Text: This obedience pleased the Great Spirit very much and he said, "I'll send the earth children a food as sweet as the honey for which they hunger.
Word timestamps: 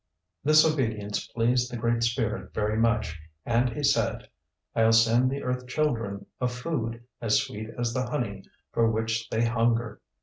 This 0.43 0.65
obedience 0.65 1.27
pleased 1.27 1.71
the 1.71 1.77
Great 1.77 2.01
Spirit 2.01 2.55
very 2.55 2.75
much 2.75 3.21
and 3.45 3.69
he 3.69 3.83
said, 3.83 4.27
"I'll 4.75 4.93
send 4.93 5.29
the 5.29 5.43
earth 5.43 5.67
children 5.67 6.25
a 6.39 6.47
food 6.47 7.03
as 7.21 7.39
sweet 7.39 7.69
as 7.77 7.93
the 7.93 8.07
honey 8.09 8.43
for 8.71 8.89
which 8.89 9.29
they 9.29 9.45
hunger. 9.45 10.01